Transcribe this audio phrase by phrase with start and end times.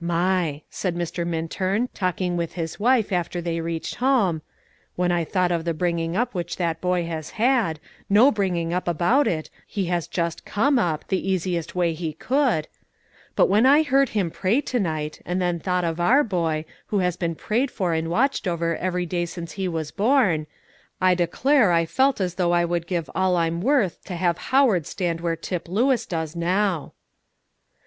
[0.00, 1.26] "My!" said Mr.
[1.26, 4.40] Minturn, talking with his wife after they reached home;
[4.96, 8.88] "when I thought of the bringing up which that boy has had, no bringing up
[8.88, 12.66] about it, he has just come up, the easiest way he could,
[13.36, 17.00] but when I heard him pray to night, and then thought of our boy, who
[17.00, 20.46] has been prayed for and watched over every day since he was born,
[20.98, 24.86] I declare I felt as though I would give all I'm worth to have Howard
[24.86, 26.94] stand where Tip Lewis does now."